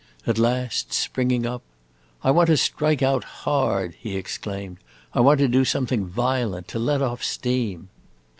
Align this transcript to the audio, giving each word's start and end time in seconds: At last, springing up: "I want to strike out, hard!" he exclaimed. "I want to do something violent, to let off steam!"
At 0.25 0.39
last, 0.39 0.93
springing 0.93 1.45
up: 1.45 1.61
"I 2.23 2.31
want 2.31 2.47
to 2.47 2.57
strike 2.57 3.03
out, 3.03 3.23
hard!" 3.23 3.93
he 3.99 4.15
exclaimed. 4.15 4.77
"I 5.13 5.19
want 5.19 5.37
to 5.41 5.47
do 5.47 5.63
something 5.63 6.07
violent, 6.07 6.67
to 6.69 6.79
let 6.79 7.03
off 7.03 7.23
steam!" 7.23 7.87